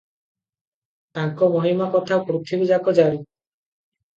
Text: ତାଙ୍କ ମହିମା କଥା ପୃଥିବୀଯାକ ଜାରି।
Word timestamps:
ତାଙ୍କ 1.17 1.49
ମହିମା 1.57 1.91
କଥା 1.97 2.19
ପୃଥିବୀଯାକ 2.31 2.97
ଜାରି। 3.03 3.21